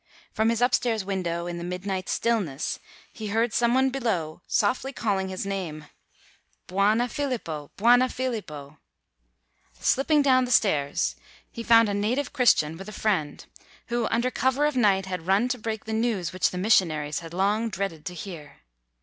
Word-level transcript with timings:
From 0.33 0.49
his 0.49 0.63
upstairs 0.63 1.05
window, 1.05 1.45
in 1.45 1.59
the 1.59 1.63
midnight 1.63 2.09
stillness, 2.09 2.79
he 3.13 3.27
heard 3.27 3.53
some 3.53 3.75
one 3.75 3.91
below 3.91 4.41
softly 4.47 4.91
calling 4.91 5.29
his 5.29 5.45
name, 5.45 5.85
"Bwana 6.67 7.07
Philipo! 7.07 7.69
Bwana 7.77 8.09
Philipo." 8.11 8.79
Slip 9.79 10.07
ping 10.07 10.23
down 10.23 10.47
stairs, 10.47 11.15
he 11.51 11.61
found 11.61 11.87
a 11.87 11.93
native 11.93 12.33
Chris 12.33 12.55
tian 12.55 12.77
with 12.77 12.89
a 12.89 12.91
friend, 12.91 13.45
who 13.89 14.07
under 14.07 14.31
cover 14.31 14.65
of 14.65 14.73
the 14.73 14.79
night 14.79 15.05
had 15.05 15.27
run 15.27 15.47
to 15.49 15.59
break 15.59 15.85
the 15.85 15.93
news 15.93 16.33
which 16.33 16.49
the 16.49 16.57
missionaries 16.57 17.19
had 17.19 17.31
long 17.31 17.69
dreaded 17.69 18.03
to 18.07 18.15
hear. 18.15 18.61